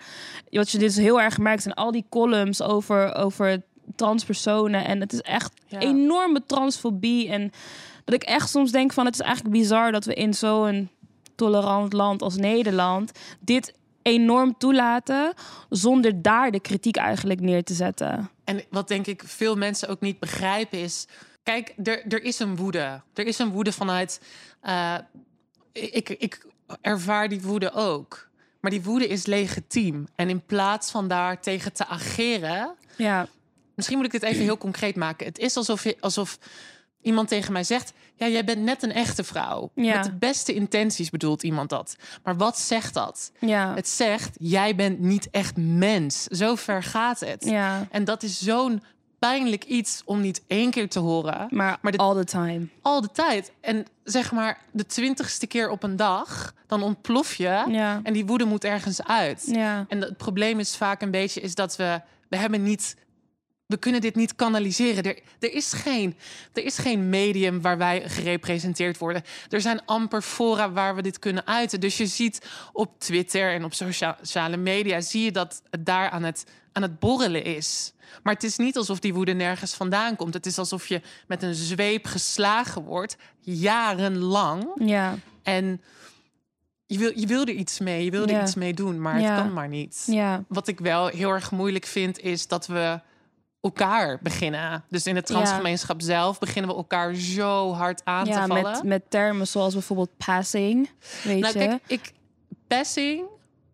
[0.49, 3.61] wat je dus heel erg merkt zijn al die columns over, over
[3.95, 4.85] transpersonen.
[4.85, 5.79] En het is echt ja.
[5.79, 7.29] enorme transfobie.
[7.29, 7.51] En
[8.05, 10.89] dat ik echt soms denk van het is eigenlijk bizar dat we in zo'n
[11.35, 15.33] tolerant land als Nederland dit enorm toelaten
[15.69, 18.29] zonder daar de kritiek eigenlijk neer te zetten.
[18.43, 21.07] En wat denk ik veel mensen ook niet begrijpen is...
[21.43, 23.01] Kijk, er, er is een woede.
[23.13, 24.21] Er is een woede vanuit...
[24.63, 24.95] Uh,
[25.71, 26.45] ik, ik
[26.81, 28.29] ervaar die woede ook.
[28.59, 30.07] Maar die woede is legitiem.
[30.15, 32.75] En in plaats van daar tegen te ageren...
[32.97, 33.27] Ja.
[33.75, 35.25] Misschien moet ik dit even heel concreet maken.
[35.25, 36.37] Het is alsof, je, alsof
[37.01, 39.71] iemand tegen mij zegt: Ja, jij bent net een echte vrouw.
[39.75, 39.95] Ja.
[39.95, 41.95] Met de beste intenties bedoelt iemand dat.
[42.23, 43.31] Maar wat zegt dat?
[43.39, 43.73] Ja.
[43.75, 46.23] Het zegt: Jij bent niet echt mens.
[46.23, 47.45] Zo ver gaat het.
[47.45, 47.87] Ja.
[47.91, 48.83] En dat is zo'n
[49.19, 51.47] pijnlijk iets om niet één keer te horen.
[51.49, 52.67] Maar, maar de, all the time.
[52.81, 53.51] All the tijd.
[53.61, 57.63] En zeg maar de twintigste keer op een dag, dan ontplof je.
[57.67, 57.99] Ja.
[58.03, 59.43] En die woede moet ergens uit.
[59.45, 59.85] Ja.
[59.87, 62.01] En het probleem is vaak een beetje is dat we
[62.31, 62.95] we hebben niet
[63.71, 65.03] we kunnen dit niet kanaliseren.
[65.03, 66.17] Er, er, is geen,
[66.53, 69.23] er is geen medium waar wij gerepresenteerd worden.
[69.49, 71.79] Er zijn amper fora waar we dit kunnen uiten.
[71.79, 75.01] Dus je ziet op Twitter en op sociale media...
[75.01, 77.93] zie je dat het daar aan het, aan het borrelen is.
[78.23, 80.33] Maar het is niet alsof die woede nergens vandaan komt.
[80.33, 84.67] Het is alsof je met een zweep geslagen wordt, jarenlang.
[84.79, 85.15] Ja.
[85.43, 85.81] En
[86.85, 89.35] je wil, je wil er iets mee, je wil er iets mee doen, maar het
[89.35, 90.03] kan maar niet.
[90.05, 90.43] Ja.
[90.47, 92.99] Wat ik wel heel erg moeilijk vind, is dat we
[93.61, 94.83] elkaar beginnen.
[94.89, 98.71] Dus in de transgemeenschap zelf beginnen we elkaar zo hard aan ja, te vallen.
[98.71, 100.89] Met, met termen zoals bijvoorbeeld passing.
[101.23, 101.65] Weet nou, je?
[101.67, 102.11] Kijk, ik,
[102.67, 103.25] passing,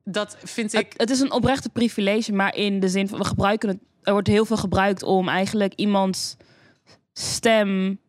[0.04, 0.86] dat vind ik.
[0.90, 3.78] Het, het, is een oprechte privilege, maar in de zin van we gebruiken het.
[4.04, 6.36] Er wordt heel veel gebruikt om eigenlijk iemands
[7.14, 8.00] stem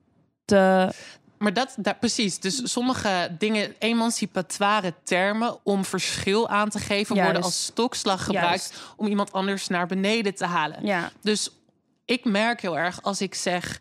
[0.44, 0.90] te
[1.38, 2.38] maar dat, dat, precies.
[2.38, 9.06] Dus sommige dingen, emancipatoire termen om verschil aan te geven, worden als stokslag gebruikt om
[9.06, 10.86] iemand anders naar beneden te halen.
[10.86, 11.10] Ja.
[11.20, 11.50] Dus
[12.08, 13.80] ik merk heel erg als ik zeg,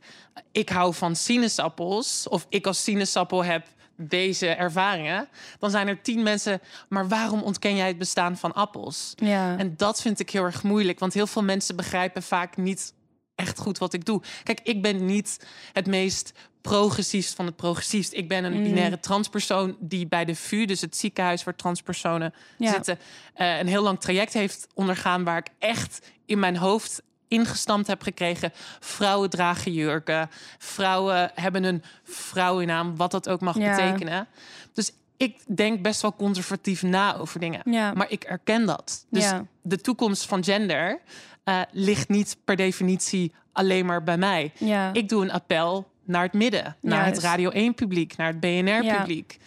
[0.51, 5.27] ik hou van sinaasappels, of ik als sinaasappel heb deze ervaringen,
[5.59, 6.61] dan zijn er tien mensen.
[6.89, 9.13] Maar waarom ontken jij het bestaan van appels?
[9.15, 9.57] Ja.
[9.57, 12.93] En dat vind ik heel erg moeilijk, want heel veel mensen begrijpen vaak niet
[13.35, 14.21] echt goed wat ik doe.
[14.43, 18.13] Kijk, ik ben niet het meest progressiefst van het progressiefst.
[18.13, 18.63] Ik ben een mm.
[18.63, 22.99] binaire transpersoon die bij de VU, dus het ziekenhuis waar transpersonen zitten,
[23.37, 28.01] uh, een heel lang traject heeft ondergaan waar ik echt in mijn hoofd ingestampt heb
[28.01, 28.51] gekregen.
[28.79, 30.29] Vrouwen dragen jurken.
[30.57, 34.27] Vrouwen hebben een vrouwennaam, wat dat ook mag betekenen.
[34.73, 37.61] Dus ik denk best wel conservatief na over dingen.
[37.65, 37.93] Ja.
[37.93, 39.05] Maar ik erken dat.
[39.09, 40.99] Dus de toekomst van gender
[41.45, 44.51] uh, ligt niet per definitie alleen maar bij mij.
[44.93, 48.97] Ik doe een appel naar het midden, naar het Radio 1 publiek, naar het BNR
[48.97, 49.37] publiek.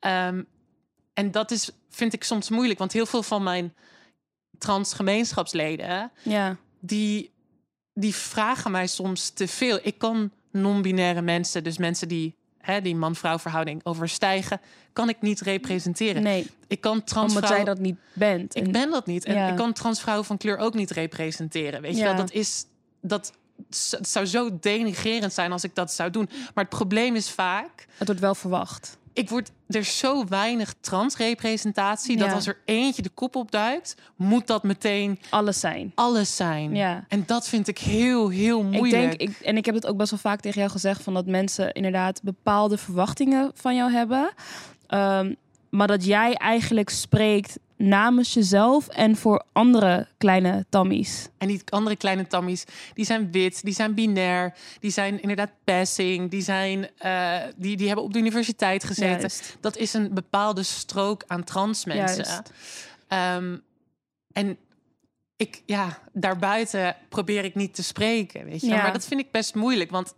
[0.00, 0.46] Um,
[1.14, 3.74] en dat is, vind ik soms moeilijk, want heel veel van mijn
[4.58, 6.56] transgemeenschapsleden, ja.
[6.84, 7.30] Die,
[7.94, 9.78] die vragen mij soms te veel.
[9.82, 14.60] Ik kan non-binaire mensen, dus mensen die hè, die man-vrouw verhouding overstijgen,
[14.92, 16.22] kan ik niet representeren.
[16.22, 16.46] Nee.
[16.66, 17.42] Ik kan transvrouw...
[17.42, 18.56] Omdat jij dat niet bent.
[18.56, 19.24] Ik ben dat niet.
[19.24, 19.48] En ja.
[19.48, 21.80] ik kan transvrouwen van kleur ook niet representeren.
[21.80, 22.64] Weet je wel, dat is...
[23.00, 23.32] Dat,
[23.90, 26.28] het zou zo denigrerend zijn als ik dat zou doen.
[26.54, 27.86] Maar het probleem is vaak...
[27.96, 32.24] Het wordt wel verwacht ik word er zo weinig transrepresentatie ja.
[32.24, 35.92] dat als er eentje de kop opduikt, moet dat meteen alles zijn.
[35.94, 36.74] Alles zijn.
[36.74, 37.04] Ja.
[37.08, 39.12] En dat vind ik heel, heel moeilijk.
[39.12, 41.14] Ik denk, ik, en ik heb het ook best wel vaak tegen jou gezegd van
[41.14, 44.32] dat mensen inderdaad bepaalde verwachtingen van jou hebben,
[44.88, 45.36] um,
[45.70, 51.28] maar dat jij eigenlijk spreekt namens jezelf en voor andere kleine tammies.
[51.38, 52.64] En die andere kleine tammies,
[52.94, 57.86] die zijn wit, die zijn binair, die zijn inderdaad passing, die, zijn, uh, die, die
[57.86, 59.20] hebben op de universiteit gezeten.
[59.20, 59.56] Juist.
[59.60, 62.44] Dat is een bepaalde strook aan trans mensen.
[63.08, 63.62] Um,
[64.32, 64.56] en
[65.36, 68.66] ik, ja, daarbuiten probeer ik niet te spreken, weet je.
[68.66, 68.82] Ja.
[68.82, 70.14] Maar dat vind ik best moeilijk, want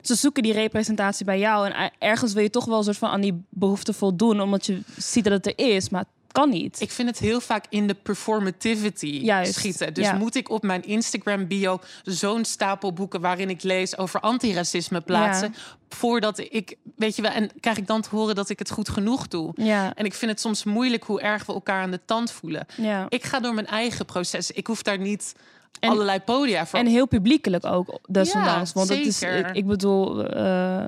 [0.00, 1.70] ze zoeken die representatie bij jou.
[1.70, 4.80] En ergens wil je toch wel een soort van aan die behoefte voldoen, omdat je
[4.96, 5.88] ziet dat het er is.
[5.88, 6.80] Maar kan niet.
[6.80, 9.94] Ik vind het heel vaak in de performativity Juist, schieten.
[9.94, 10.14] Dus ja.
[10.14, 15.54] moet ik op mijn Instagram bio zo'n stapel boeken waarin ik lees over antiracisme plaatsen,
[15.88, 18.88] voordat ik, weet je wel, en krijg ik dan te horen dat ik het goed
[18.88, 19.52] genoeg doe.
[19.54, 22.66] ja, En ik vind het soms moeilijk hoe erg we elkaar aan de tand voelen.
[22.76, 23.06] ja.
[23.08, 24.50] Ik ga door mijn eigen proces.
[24.50, 25.34] Ik hoef daar niet
[25.80, 26.78] En- allerlei podia voor.
[26.78, 28.68] En heel publiekelijk ook, desondanks.
[28.68, 30.84] Ja, Want het is, ik, ik bedoel, eh,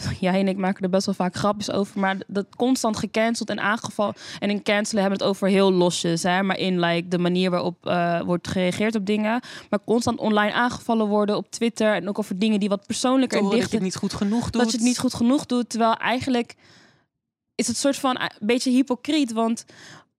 [0.20, 2.00] jij en ik maken er best wel vaak grapjes over.
[2.00, 4.14] Maar dat constant gecanceld en aangevallen.
[4.38, 6.22] En in cancelen hebben we het over heel losjes.
[6.22, 6.42] Hè?
[6.42, 9.40] Maar in like, de manier waarop eh, wordt gereageerd op dingen.
[9.70, 11.94] Maar constant online aangevallen worden op Twitter.
[11.94, 14.28] En ook over dingen die wat persoonlijker en horen dat je dichter het niet goed
[14.28, 14.62] genoeg doet.
[14.62, 15.68] dat je het niet goed genoeg doet.
[15.68, 16.54] Terwijl eigenlijk
[17.54, 19.32] is het soort van een beetje hypocriet.
[19.32, 19.64] Want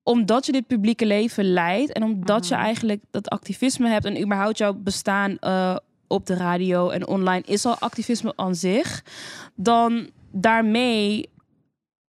[0.03, 2.63] omdat je dit publieke leven leidt en omdat je Mhm.
[2.63, 5.75] eigenlijk dat activisme hebt en überhaupt jouw bestaan eh,
[6.13, 9.03] op de radio en online is al activisme aan zich,
[9.55, 11.29] dan daarmee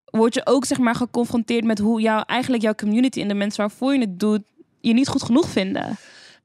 [0.05, 3.59] word je ook zeg maar geconfronteerd met hoe jouw eigenlijk jouw community en de mensen
[3.59, 4.41] waarvoor je het doet
[4.81, 5.97] je niet goed genoeg vinden.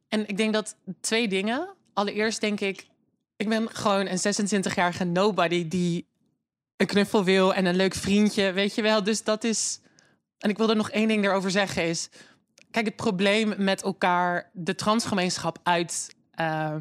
[0.09, 1.68] En ik denk dat twee dingen.
[1.92, 2.87] Allereerst denk ik,
[3.37, 6.07] ik ben gewoon een 26-jarige nobody die
[6.77, 9.05] een knuffel wil en een leuk vriendje, weet je wel.
[9.05, 9.81] Dus dat is.
[10.38, 12.09] En ik wil er nog één ding erover zeggen is.
[12.70, 16.77] Kijk, het probleem met elkaar de transgemeenschap uit eh,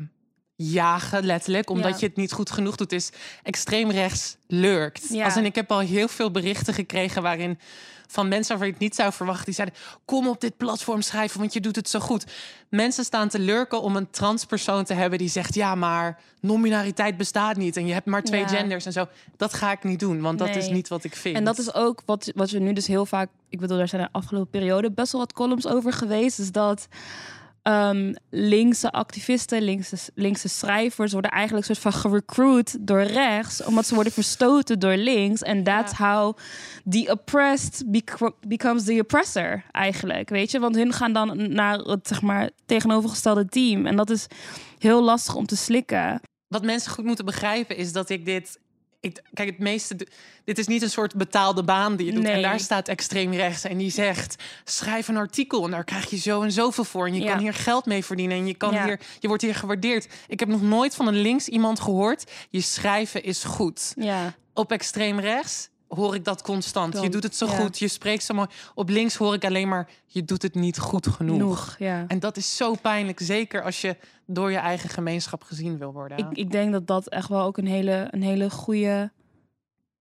[0.62, 1.98] jagen, letterlijk, omdat Ja.
[2.00, 3.10] je het niet goed genoeg doet, is
[3.44, 5.06] extreem rechts lurkt.
[5.10, 5.26] Ja.
[5.26, 7.60] Als in, ik heb al heel veel berichten gekregen waarin
[8.08, 11.40] van mensen waarvan je het niet zou verwachten, die zeiden: Kom op dit platform schrijven,
[11.40, 12.26] want je doet het zo goed.
[12.70, 17.56] Mensen staan te lurken om een transpersoon te hebben die zegt: Ja, maar nominariteit bestaat
[17.58, 18.48] niet en je hebt maar twee Ja.
[18.48, 19.08] genders en zo.
[19.38, 21.36] Dat ga ik niet doen, want dat is niet wat ik vind.
[21.36, 23.30] En dat is ook wat, wat we nu dus heel vaak...
[23.50, 26.40] Ik bedoel, daar zijn de afgelopen periode best wel wat columns over geweest.
[26.40, 26.88] Is dat
[27.70, 31.12] ehm, linkse activisten, linkse, linkse schrijvers...
[31.12, 33.64] worden eigenlijk soort van gerecruit door rechts...
[33.64, 35.42] omdat ze worden verstoten door links.
[35.42, 36.38] En that's how
[36.90, 40.60] the oppressed bec- becomes the oppressor eigenlijk, weet je?
[40.60, 43.86] Want hun gaan dan naar het, zeg maar, tegenovergestelde team.
[43.86, 44.28] En dat is
[44.78, 46.22] heel lastig om te slikken.
[46.48, 48.60] Wat mensen goed moeten begrijpen is dat ik dit.
[49.02, 50.08] Ik, kijk, het meeste.
[50.44, 52.24] Dit is niet een soort betaalde baan die je doet.
[52.26, 52.42] En Nee.
[52.42, 53.64] daar staat extreem rechts.
[53.64, 55.66] En die zegt: schrijf een artikel.
[55.66, 57.08] En daar krijg je zo en zoveel voor.
[57.08, 57.32] En je Ja.
[57.32, 58.38] kan hier geld mee verdienen.
[58.38, 58.86] En je, kan Ja.
[58.86, 60.08] hier, je wordt hier gewaardeerd.
[60.28, 62.32] Ik heb nog nooit van een links iemand gehoord.
[62.50, 63.94] Je schrijven is goed.
[63.96, 67.02] Ja, Op extreem rechts hoor ik dat constant.
[67.02, 67.52] Je doet het zo ja.
[67.52, 67.80] goed.
[67.80, 68.48] Je spreekt zo mooi.
[68.74, 71.38] Op links hoor ik alleen maar: je doet het niet goed genoeg.
[71.38, 71.76] genoeg.
[71.80, 72.06] Ja.
[72.08, 73.20] En dat is zo pijnlijk.
[73.20, 76.18] Zeker als je door je eigen gemeenschap gezien wil worden.
[76.18, 79.12] Ik, ik denk dat dat echt wel ook een hele, een hele goede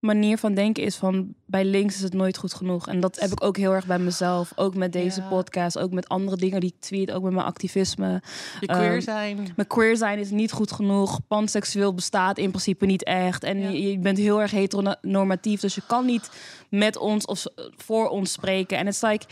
[0.01, 2.89] manier van denken is van bij links is het nooit goed genoeg.
[2.89, 4.53] En dat heb ik ook heel erg bij mezelf.
[4.55, 5.29] Ook met deze Ja.
[5.29, 8.23] podcast, ook met andere dingen die ik tweet, ook met mijn activisme.
[8.61, 9.37] je queer ehm, zijn.
[9.57, 11.21] Mijn queer zijn is niet goed genoeg.
[11.29, 13.45] Panseksueel bestaat in principe niet echt.
[13.45, 13.69] En Ja.
[13.69, 15.61] je, je bent heel erg heteronormatief.
[15.61, 16.31] Dus je kan niet
[16.71, 17.45] met ons of
[17.77, 18.79] voor ons spreken.
[18.79, 19.25] En het is like,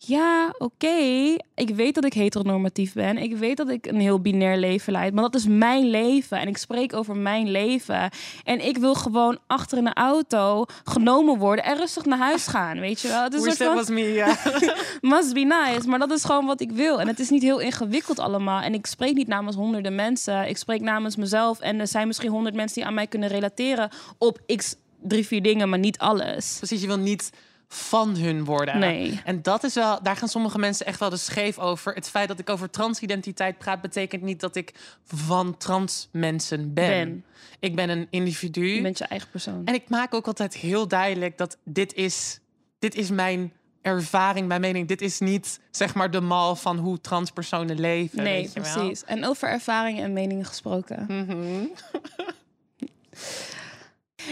[0.00, 0.96] ja, oké.
[1.54, 3.16] Ik weet dat ik heteronormatief ben.
[3.16, 5.14] Ik weet dat ik een heel binair leven leid.
[5.14, 6.38] Maar dat is mijn leven.
[6.38, 8.10] En ik spreek over mijn leven.
[8.44, 12.80] En ik wil gewoon achter in een auto genomen worden en rustig naar huis gaan.
[12.80, 13.22] Weet je wel?
[13.22, 14.36] Het is Wish soort that van was me, ja.
[15.16, 15.88] must be nice.
[15.88, 17.00] Maar dat is gewoon wat ik wil.
[17.00, 18.62] En het is niet heel ingewikkeld allemaal.
[18.62, 20.48] En ik spreek niet namens honderden mensen.
[20.48, 21.60] Ik spreek namens mezelf.
[21.60, 25.42] En er zijn misschien honderd mensen die aan mij kunnen relateren op x drie, vier
[25.42, 26.56] dingen, maar niet alles.
[26.56, 27.30] Precies, je wil niet
[27.68, 28.78] van hun worden.
[28.78, 29.20] Nee.
[29.24, 31.94] En dat is wel, daar gaan sommige mensen echt wel de scheef over.
[31.94, 36.88] Het feit dat ik over transidentiteit praat, betekent niet dat ik van trans mensen ben.
[36.88, 37.24] Ben.
[37.60, 38.66] Ik ben een individu.
[38.66, 39.62] Je bent je eigen persoon.
[39.64, 42.40] En ik maak ook altijd heel duidelijk dat dit is,
[42.78, 43.52] dit is mijn
[43.82, 44.88] ervaring, mijn mening.
[44.88, 48.22] Dit is niet zeg maar de mal van hoe transpersonen leven.
[48.22, 48.72] nee, weet je wel.
[48.72, 49.04] precies.
[49.04, 51.04] En over ervaringen en meningen gesproken.
[51.08, 51.64] Mhm.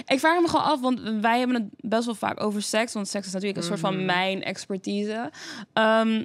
[0.07, 2.93] Ik vraag me gewoon af, want wij hebben het best wel vaak over seks.
[2.93, 4.05] Want seks is natuurlijk een soort van Mhm.
[4.05, 5.31] mijn expertise.
[5.73, 6.25] Ehm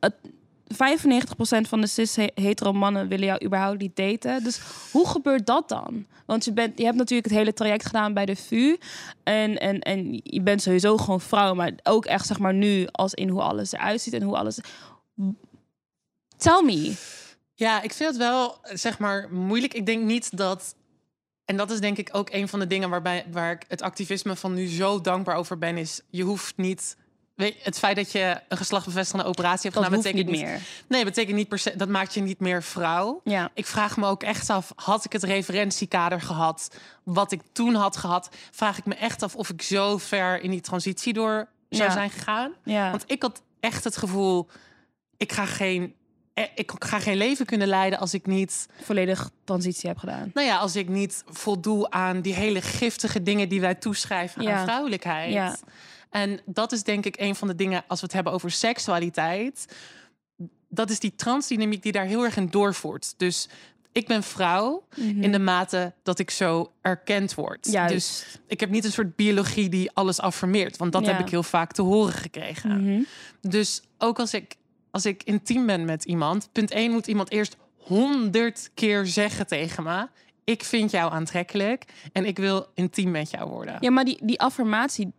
[0.00, 0.14] het,
[0.68, 4.42] 95% van de cis-hetero mannen willen jou überhaupt niet daten.
[4.44, 4.60] Dus
[4.92, 6.06] hoe gebeurt dat dan?
[6.26, 8.76] Want je, bent, je hebt natuurlijk het hele traject gedaan bij de VU.
[9.22, 11.54] En, en, en je bent sowieso gewoon vrouw.
[11.54, 14.58] Maar ook echt zeg maar nu als in hoe alles eruit ziet en hoe alles...
[16.36, 16.94] Tell me.
[17.54, 19.74] Ja, ik vind het wel, zeg maar, moeilijk.
[19.74, 20.74] Ik denk niet dat.
[21.44, 24.36] En dat is denk ik ook een van de dingen waarbij, waar ik het activisme
[24.36, 25.76] van nu zo dankbaar over ben.
[25.78, 26.96] Is je hoeft niet.
[27.34, 30.60] Weet, het feit dat je een geslachtbevestigende operatie hebt Dat gedaan, hoeft betekent niet meer.
[30.88, 31.76] Nee, betekent niet per se.
[31.76, 33.20] Dat maakt je niet meer vrouw.
[33.24, 33.50] Ja.
[33.54, 37.96] Ik vraag me ook echt af, had ik het referentiekader gehad, wat ik toen had
[37.96, 41.88] gehad, vraag ik me echt af of ik zo ver in die transitie door zou
[41.88, 41.94] Ja.
[41.94, 42.52] zijn gegaan.
[42.64, 42.90] Ja.
[42.90, 44.48] Want ik had echt het gevoel,
[45.16, 45.94] ik ga geen,
[46.54, 50.30] ik ga geen leven kunnen leiden als ik niet, volledig transitie heb gedaan.
[50.34, 54.56] nou ja, als ik niet voldoe aan die hele giftige dingen die wij toeschrijven Ja.
[54.58, 55.32] aan vrouwelijkheid.
[55.32, 55.56] Ja.
[56.10, 59.74] En dat is denk ik een van de dingen als we het hebben over seksualiteit.
[60.68, 63.14] Dat is die transdynamiek die daar heel erg in doorvoert.
[63.16, 63.48] Dus
[63.92, 67.66] ik ben vrouw in de mate dat ik zo erkend word.
[67.70, 67.92] Juist.
[67.94, 70.76] Dus ik heb niet een soort biologie die alles affirmeert.
[70.76, 71.10] Want dat Ja.
[71.12, 72.82] heb ik heel vaak te horen gekregen.
[72.84, 73.02] Mhm.
[73.40, 74.56] Dus ook als ik,
[74.94, 79.82] als ik intiem ben met iemand, punt 1 moet iemand eerst honderd keer zeggen tegen
[79.82, 80.08] me:
[80.44, 83.76] Ik vind jou aantrekkelijk en ik wil intiem met jou worden.
[83.80, 85.12] Ja, maar die, die affirmatie,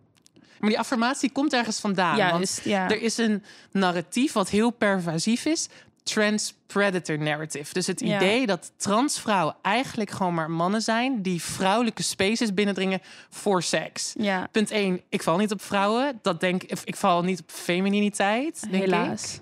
[0.59, 2.17] Maar die affirmatie komt ergens vandaan.
[2.17, 2.89] ja, want ja.
[2.89, 5.67] er is een narratief wat heel pervasief is.
[6.13, 7.73] Trans-predator narrative.
[7.73, 8.15] Dus het Ja.
[8.15, 14.13] idee dat transvrouwen eigenlijk gewoon maar mannen zijn die vrouwelijke spaces binnendringen voor seks.
[14.17, 16.19] ja, Punt 1, ik val niet op vrouwen.
[16.21, 18.61] Dat denk ik, ik val niet op femininiteit.
[18.69, 19.39] Denk helaas.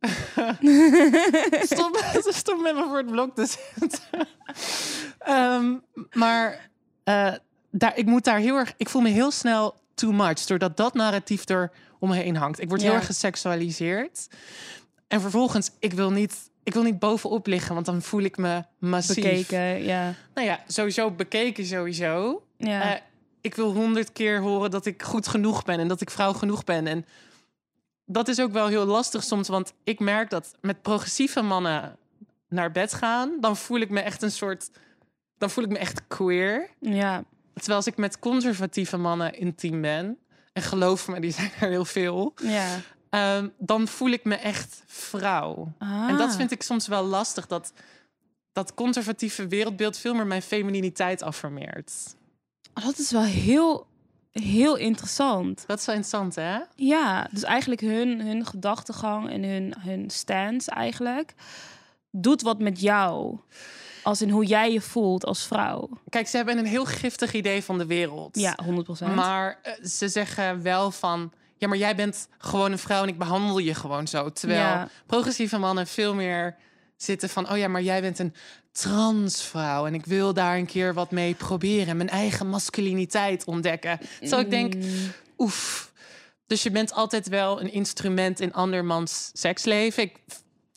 [1.62, 2.04] Stop,
[2.34, 4.00] stop met me voor het blok te zetten.
[5.18, 5.74] Ehm,
[6.12, 6.70] maar
[7.04, 7.32] eh,
[7.70, 8.74] daar, ik moet daar heel erg.
[8.76, 12.60] Ik voel me heel snel too much doordat dat narratief er om me heen hangt.
[12.60, 14.28] Ik word heel erg geseksualiseerd.
[15.14, 16.50] En vervolgens, ik wil niet.
[16.62, 19.14] Ik wil niet bovenop liggen, want dan voel ik me massief.
[19.14, 20.14] Bekeken, ja.
[20.34, 22.42] Nou ja, sowieso bekeken sowieso.
[22.56, 22.94] ja.
[22.94, 23.00] Eh,
[23.40, 26.64] ik wil honderd keer horen dat ik goed genoeg ben en dat ik vrouw genoeg
[26.64, 26.86] ben.
[26.86, 27.06] En
[28.04, 31.96] dat is ook wel heel lastig soms, want ik merk dat met progressieve mannen
[32.48, 34.70] naar bed gaan, dan voel ik me echt een soort.
[35.38, 36.68] Dan voel ik me echt queer.
[36.80, 37.24] ja.
[37.54, 40.18] Terwijl als ik met conservatieve mannen intiem ben,
[40.52, 42.80] en geloof me, die zijn er heel veel, ja.
[43.14, 45.72] Ehm, dan voel ik me echt vrouw.
[45.78, 46.36] En dat Ah.
[46.36, 47.72] vind ik soms wel lastig, dat
[48.52, 51.92] dat conservatieve wereldbeeld veel meer mijn femininiteit affirmeert.
[52.74, 53.86] Oh, Dat is wel heel,
[54.32, 55.64] heel interessant.
[55.66, 56.58] Dat is wel interessant, hè?
[56.76, 61.34] Ja, dus eigenlijk hun, hun gedachtegang en hun, hun stance eigenlijk
[62.10, 63.38] doet wat met jou.
[64.02, 65.88] Als in hoe jij je voelt als vrouw.
[66.08, 68.36] Kijk, ze hebben een heel giftig idee van de wereld.
[68.38, 69.14] Ja, 100%.
[69.14, 71.32] Maar eh, ze zeggen wel van...
[71.64, 74.32] Ja, maar jij bent gewoon een vrouw en ik behandel je gewoon zo.
[74.32, 74.88] Terwijl Ja.
[75.06, 76.56] progressieve mannen veel meer
[76.96, 77.50] zitten van...
[77.50, 78.34] Oh ja, maar jij bent een
[78.72, 81.86] transvrouw en ik wil daar een keer wat mee proberen.
[81.88, 83.98] en Mijn eigen masculiniteit ontdekken.
[84.20, 85.92] Terwijl ik denk, Mm, oef.
[86.46, 90.02] Dus je bent altijd wel een instrument in andermans seksleven.
[90.02, 90.16] Ik,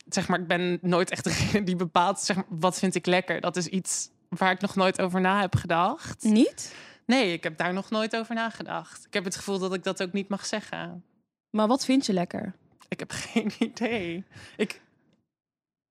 [0.08, 2.20] zeg maar, ik ben nooit echt degene die bepaalt...
[2.20, 3.40] Zeg maar, wat vind ik lekker.
[3.40, 6.22] Dat is iets waar ik nog nooit over na heb gedacht.
[6.22, 6.74] Niet?
[7.08, 9.04] Nee, ik heb daar nog nooit over nagedacht.
[9.06, 11.04] Ik heb het gevoel dat ik dat ook niet mag zeggen.
[11.50, 12.54] Maar wat vind je lekker?
[12.88, 14.24] Ik heb geen idee.
[14.56, 14.80] Ik,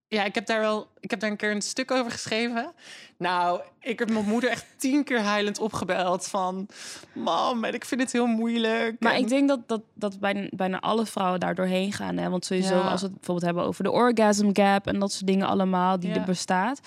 [0.08, 0.88] ja, ik heb daar wel.
[1.00, 2.72] Ik heb daar een keer een stuk over geschreven.
[3.16, 6.68] Nou, ik heb mijn moeder echt tien keer huilend opgebeld van,
[7.12, 8.96] mam, en ik vind het heel moeilijk.
[9.00, 12.16] Maar En- ik denk dat, dat, dat bijna, bijna alle vrouwen daar doorheen gaan.
[12.16, 12.28] Hè?
[12.30, 12.80] Want sowieso, Ja.
[12.90, 16.10] als we het bijvoorbeeld hebben over de orgasm gap en dat soort dingen allemaal die
[16.10, 16.16] Ja.
[16.16, 16.80] er bestaat.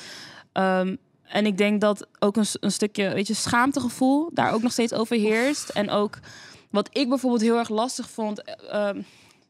[0.52, 0.96] Ehm,
[1.32, 4.94] en ik denk dat ook een, een stukje, weet je, schaamtegevoel daar ook nog steeds
[4.94, 5.70] overheerst.
[5.70, 6.20] En ook
[6.70, 8.44] wat ik bijvoorbeeld heel erg lastig vond.
[8.44, 9.02] eh, ehm,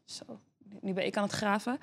[0.04, 0.24] zo,
[0.80, 1.78] nu ben ik aan het graven.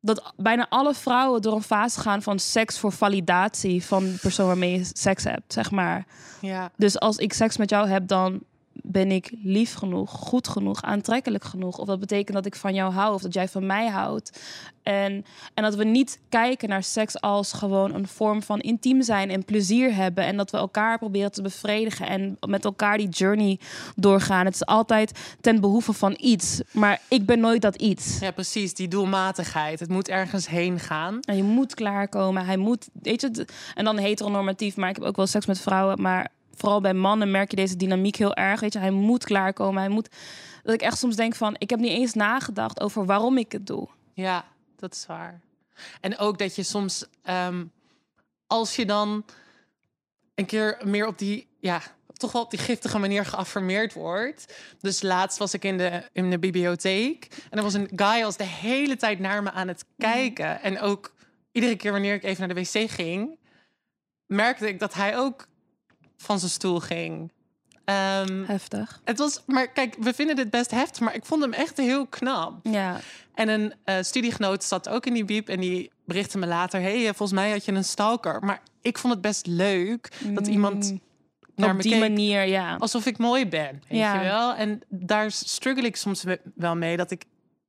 [0.00, 4.46] Dat bijna alle vrouwen door een fase gaan van seks voor validatie van de persoon
[4.46, 6.06] waarmee je seks hebt, zeg maar.
[6.40, 10.82] ja, Dus als ik seks met jou heb, dan ben ik lief genoeg, goed genoeg,
[10.82, 11.78] aantrekkelijk genoeg.
[11.78, 14.40] Of dat betekent dat ik van jou hou of dat jij van mij houdt.
[14.82, 19.30] En, en dat we niet kijken naar seks als gewoon een vorm van intiem zijn
[19.30, 20.24] en plezier hebben.
[20.24, 23.58] En dat we elkaar proberen te bevredigen en met elkaar die journey
[23.96, 24.44] doorgaan.
[24.44, 26.60] Het is altijd ten behoeve van iets.
[26.72, 28.18] Maar ik ben nooit dat iets.
[28.18, 28.74] ja, precies.
[28.74, 29.80] Die doelmatigheid.
[29.80, 31.20] Het moet ergens heen gaan.
[31.20, 32.44] En je moet klaarkomen.
[32.44, 34.76] Hij moet, weet je, en dan heteronormatief.
[34.76, 36.00] Maar ik heb ook wel seks met vrouwen.
[36.00, 38.60] Maar vooral bij mannen merk je deze dynamiek heel erg.
[38.60, 39.82] Weet je, hij moet klaarkomen.
[39.82, 40.08] Hij moet.
[40.62, 43.66] Dat ik echt soms denk van, ik heb niet eens nagedacht over waarom ik het
[43.66, 43.88] doe.
[44.14, 44.44] Ja,
[44.76, 45.40] dat is waar.
[46.00, 47.64] En ook dat je soms, ehm,
[48.46, 49.24] als je dan
[50.34, 51.80] een keer meer op die, ja,
[52.12, 54.54] toch wel op die giftige manier geaffirmeerd wordt.
[54.80, 58.36] Dus laatst was ik in de, in de bibliotheek en er was een guy als
[58.36, 60.62] de hele tijd naar me aan het kijken.
[60.62, 61.14] En ook
[61.52, 63.38] iedere keer wanneer ik even naar de wc ging,
[64.26, 65.46] merkte ik dat hij ook
[66.22, 67.32] van zijn stoel ging.
[67.84, 69.00] Ehm, Heftig.
[69.04, 72.06] het was, maar kijk, we vinden dit best heftig, maar ik vond hem echt heel
[72.06, 72.54] knap.
[72.66, 73.00] Ja.
[73.34, 76.98] En een eh, studiegenoot zat ook in die biep en die berichtte me later: hey,
[76.98, 78.44] eh, volgens mij had je een stalker.
[78.44, 81.00] Maar ik vond het best leuk dat iemand Mm,
[81.56, 82.76] naar op me die keek manier, ja.
[82.76, 84.14] alsof ik mooi ben, weet Ja.
[84.14, 84.54] je wel?
[84.54, 87.24] En daar struggle ik soms we- wel mee dat ik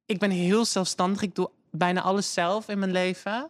[0.06, 1.22] ik ben heel zelfstandig.
[1.22, 3.50] Ik doe bijna alles zelf in mijn leven.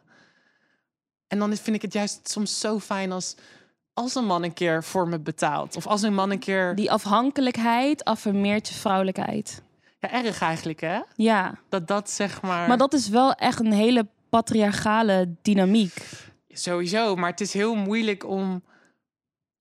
[1.28, 3.36] En dan vind ik het juist soms zo fijn als
[3.94, 6.92] als een man een keer voor me betaalt of als een man een keer Die
[6.92, 9.64] afhankelijkheid affirmeert je vrouwelijkheid.
[10.00, 11.56] ja, erg eigenlijk hè Ja.
[11.70, 15.94] dat dat zeg maar Maar dat is wel echt een hele patriarchale dynamiek.
[16.48, 18.64] Sowieso, maar het is heel moeilijk om.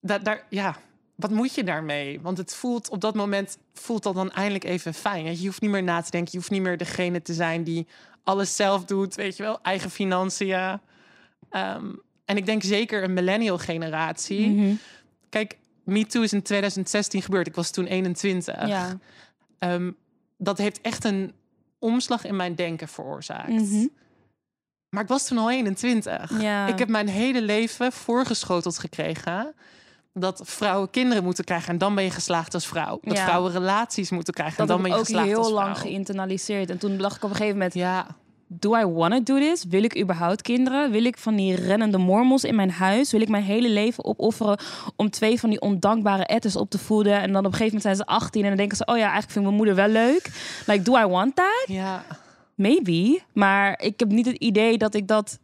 [0.01, 0.77] Da daar, ja,
[1.15, 2.21] wat moet je daarmee?
[2.21, 5.41] Want het voelt op dat moment voelt dat dan eindelijk even fijn.
[5.41, 6.31] Je hoeft niet meer na te denken.
[6.33, 7.87] Je hoeft niet meer degene te zijn die
[8.25, 9.15] alles zelf doet.
[9.15, 10.81] Weet je wel, eigen financiën.
[11.51, 11.93] Ehm,
[12.25, 14.49] en ik denk zeker een millennial generatie.
[14.49, 14.75] Mhm.
[15.29, 17.47] Kijk, Me Too is in 2016 gebeurd.
[17.47, 18.67] Ik was toen 21.
[18.69, 18.99] Ja.
[19.59, 19.91] Ehm,
[20.39, 21.33] dat heeft echt een
[21.79, 23.49] omslag in mijn denken veroorzaakt.
[23.49, 23.87] Mhm.
[24.89, 26.41] Maar ik was toen al 21.
[26.41, 26.67] Ja.
[26.67, 29.55] Ik heb mijn hele leven voorgeschoteld gekregen
[30.15, 32.99] dat vrouwen kinderen moeten krijgen en dan ben je geslaagd als vrouw.
[33.03, 33.25] Dat Ja.
[33.25, 35.57] vrouwen relaties moeten krijgen dat en dan heb ben ik je ook geslaagd als heel
[35.57, 35.67] vrouw.
[35.67, 36.71] lang geïnternaliseerd.
[36.71, 38.07] En toen dacht ik op een gegeven moment, Ja,
[38.59, 39.65] do I want to do this?
[39.65, 40.91] Wil ik überhaupt kinderen?
[40.91, 43.13] Wil ik van die rennende mormels in mijn huis?
[43.13, 44.59] Wil ik mijn hele leven opofferen
[44.97, 47.21] om twee van die ondankbare etters op te voeden?
[47.21, 49.03] En dan op een gegeven moment zijn ze 18 en dan denken ze, oh ja,
[49.03, 50.31] eigenlijk vind ik mijn moeder wel leuk.
[50.67, 51.65] Like, do I want that?
[51.67, 52.05] ja.
[52.55, 53.21] Maybe.
[53.33, 55.39] Maar ik heb niet het idee dat ik dat.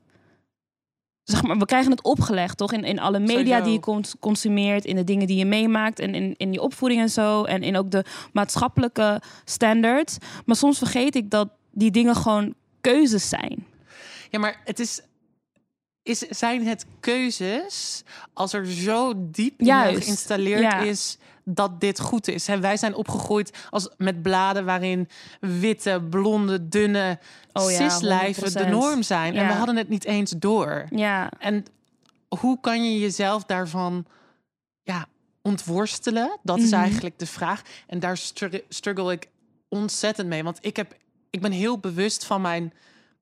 [1.23, 2.73] Zeg maar, we krijgen het opgelegd, toch?
[2.73, 6.15] In, in alle media die je cons- consumeert, in de dingen die je meemaakt en
[6.15, 7.45] in, in je opvoeding en zo.
[7.45, 10.19] En in ook de maatschappelijke standards.
[10.45, 13.67] Maar soms vergeet ik dat die dingen gewoon keuzes zijn.
[14.31, 15.01] ja, maar het is,
[16.03, 20.79] is, zijn het keuzes als er zo diep geïnstalleerd ja.
[20.81, 22.47] is dat dit goed is.
[22.47, 25.09] Hè, wij zijn opgegroeid als, met bladen waarin
[25.41, 27.19] witte, blonde, dunne
[27.53, 28.69] Oh ja, cislijven de 100%.
[28.69, 29.37] norm zijn.
[29.37, 30.87] En we hadden het niet eens door.
[30.91, 31.65] Ja, En
[32.29, 34.07] hoe kan je jezelf daarvan
[34.83, 35.07] ja,
[35.43, 36.39] ontworstelen?
[36.43, 36.81] Dat is Mhm.
[36.81, 37.63] eigenlijk de vraag.
[37.87, 39.29] En daar stru- struggle ik
[39.69, 40.43] ontzettend mee.
[40.43, 40.95] Want ik, heb,
[41.31, 42.73] ik ben heel bewust van mijn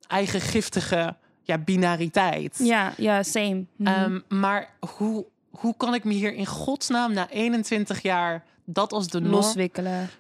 [0.07, 2.59] eigen giftige ja, binariteit.
[2.59, 3.65] ja, ja, same.
[3.77, 3.89] Mhm.
[3.89, 9.09] Ehm, maar hoe, hoe kan ik me hier in godsnaam na 21 jaar dat als
[9.09, 9.35] de norm...
[9.35, 10.11] Loswikkelen.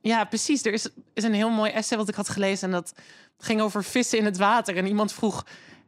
[0.00, 0.64] Ja, precies.
[0.64, 2.92] Er is, is een heel mooi essay wat ik had gelezen en dat
[3.38, 4.76] ging over vissen in het water.
[4.76, 5.44] En iemand vroeg,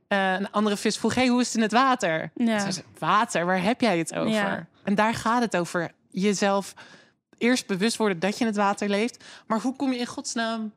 [0.09, 2.31] eh, een andere vis vroeg, hey, hoe is het in het water?
[2.35, 2.59] Ja.
[2.59, 4.33] Zei ze, water, waar heb jij het over?
[4.33, 4.67] Ja.
[4.83, 5.91] En daar gaat het over.
[6.11, 6.75] Jezelf
[7.39, 9.25] eerst bewust worden dat je in het water leeft.
[9.47, 10.73] Maar hoe kom je in godsnaam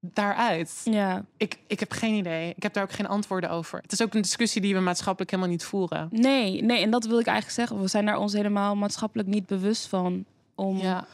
[0.00, 0.80] daaruit?
[0.84, 1.24] Ja.
[1.36, 2.52] Ik, ik heb geen idee.
[2.56, 3.78] Ik heb daar ook geen antwoorden over.
[3.82, 6.08] Het is ook een discussie die we maatschappelijk helemaal niet voeren.
[6.10, 7.80] Nee, nee, en dat wil ik eigenlijk zeggen.
[7.80, 10.24] We zijn daar ons helemaal maatschappelijk niet bewust van.
[10.54, 11.06] Om Ja,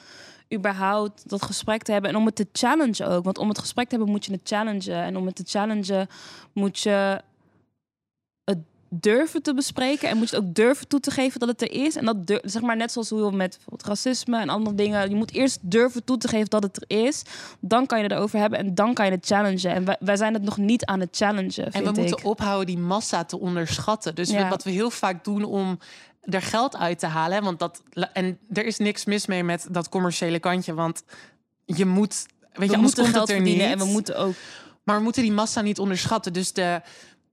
[0.54, 3.24] überhaupt dat gesprek te hebben en om het te challengen ook.
[3.24, 5.02] Want om het gesprek te hebben moet je het challengen.
[5.02, 6.08] En om het te challengen
[6.52, 7.20] moet je
[8.88, 11.72] durven te bespreken en moet je het ook durven toe te geven dat het er
[11.72, 11.96] is.
[11.96, 15.08] En dat zeg maar net zoals hoe met bijvoorbeeld racisme en andere dingen.
[15.08, 17.22] Je moet eerst durven toe te geven dat het er is.
[17.60, 19.74] Dan kan je het erover hebben en dan kan je het challengen.
[19.74, 21.72] En wij, wij zijn het nog niet aan het challengen.
[21.72, 21.96] en we ik.
[21.96, 24.14] moeten ophouden die massa te onderschatten.
[24.14, 24.48] Dus Ja.
[24.48, 25.78] wat we heel vaak doen om
[26.22, 27.42] er geld uit te halen.
[27.42, 30.74] Want dat, en er is niks mis mee met dat commerciële kantje.
[30.74, 31.02] Want
[31.64, 33.80] je moet, weet je, we anders komt geld het er verdienen niet.
[33.80, 34.34] en we moeten ook
[34.82, 36.32] Maar we moeten die massa niet onderschatten.
[36.32, 36.80] Dus de,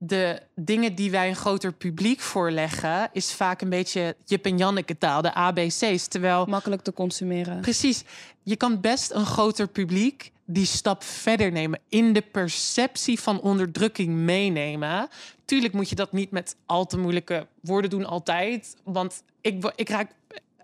[0.06, 4.98] de dingen die wij een groter publiek voorleggen, is vaak een beetje Jip en Janneke
[4.98, 6.06] taal, de ABC's.
[6.06, 7.60] Terwijl makkelijk te consumeren.
[7.60, 8.04] Precies.
[8.42, 11.80] Je kan best een groter publiek die stap verder nemen.
[11.88, 15.08] In de perceptie van onderdrukking meenemen.
[15.44, 18.76] Tuurlijk moet je dat niet met al te moeilijke woorden doen altijd.
[18.84, 20.10] Want ik, ik raak,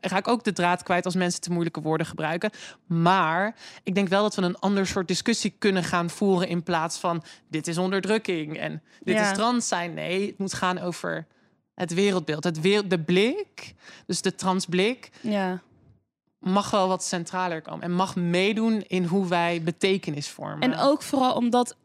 [0.00, 2.50] raak ook de draad kwijt als mensen te moeilijke woorden gebruiken.
[2.86, 6.48] Maar ik denk wel dat we een ander soort discussie kunnen gaan voeren...
[6.48, 9.30] in plaats van dit is onderdrukking en dit Ja.
[9.30, 9.94] is trans zijn.
[9.94, 11.26] Nee, het moet gaan over
[11.74, 12.44] het wereldbeeld.
[12.44, 13.74] Het wereld, de blik,
[14.06, 15.60] dus de transblik Ja.
[16.38, 20.60] mag wel wat centraler komen en mag meedoen in hoe wij betekenis vormen.
[20.72, 21.76] En ook vooral omdat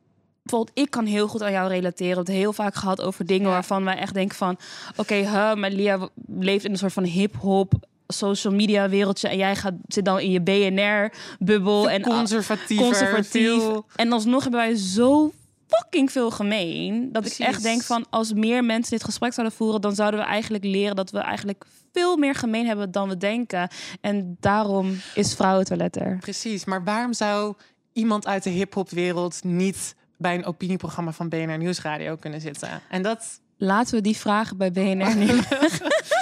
[0.44, 1.96] bijvoorbeeld ik kan heel goed aan jou relateren.
[1.98, 3.54] We hebben het heel vaak gehad over dingen Ja.
[3.54, 4.58] waarvan wij echt denken van...
[4.96, 7.74] oké, huh, maar Lia leeft in een soort van hip-hop
[8.08, 9.28] social media wereldje...
[9.28, 11.90] en jij gaat, zit dan in je BNR-bubbel.
[11.90, 12.80] en conservatief.
[12.80, 13.64] conservatief.
[13.96, 15.32] En alsnog hebben wij zo
[15.68, 17.12] fucking veel gemeen...
[17.12, 19.82] dat ik echt denk van als meer mensen dit gesprek zouden voeren...
[19.82, 23.70] dan zouden we eigenlijk leren dat we eigenlijk veel meer gemeen hebben dan we denken.
[24.02, 26.18] En daarom is vrouwentoilet er.
[26.20, 27.54] Precies, maar waarom zou
[27.94, 32.82] iemand uit de hip-hop-wereld niet bij een opinieprogramma van BNR Nieuwsradio kunnen zitten?
[32.90, 35.26] En dat Laten we die vragen bij BNR nu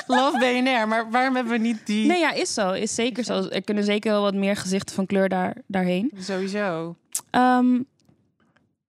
[0.08, 2.06] love BNR, maar waarom hebben we niet die?
[2.08, 2.72] Nee, ja, is zo.
[2.72, 3.48] Is zeker zo.
[3.48, 6.12] Er kunnen zeker wel wat meer gezichten van kleur daar, daarheen.
[6.18, 6.96] Sowieso.
[7.30, 7.82] Ehm,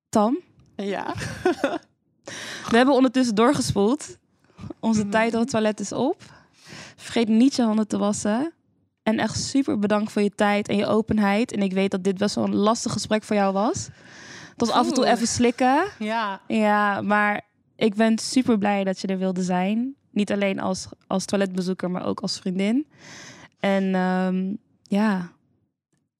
[0.09, 0.39] Tam,
[0.77, 1.15] Ja.
[2.71, 4.17] we hebben ondertussen doorgespoeld.
[4.81, 5.11] Onze Mhm.
[5.11, 6.23] tijd op het toilet is op.
[6.97, 8.53] Vergeet niet je handen te wassen.
[9.03, 11.53] En echt super bedankt voor je tijd en je openheid.
[11.53, 13.89] En ik weet dat dit best wel een lastig gesprek voor jou was.
[14.57, 15.85] Tot af en toe even slikken.
[15.99, 16.41] Ja.
[16.49, 17.41] Ja, maar
[17.77, 19.95] ik ben super blij dat je er wilde zijn.
[20.11, 22.87] Niet alleen als, als toiletbezoeker, maar ook als vriendin.
[23.61, 25.33] En ehm, ja,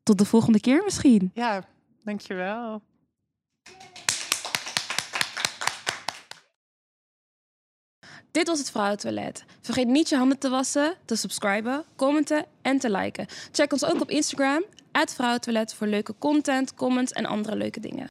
[0.03, 1.31] tot de volgende keer misschien.
[1.35, 1.65] Ja,
[2.05, 2.83] dankjewel.
[8.31, 9.45] Dit was het Vrouwentoilet.
[9.61, 13.27] Vergeet niet je handen te wassen, te subscriben, commenten en te liken.
[13.53, 18.07] Check ons ook op Instagram, Vrouwentoilet, voor leuke content, comments en andere leuke dingen.